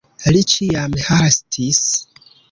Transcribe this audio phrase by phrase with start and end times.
[0.35, 1.83] Li ĉiam hastis.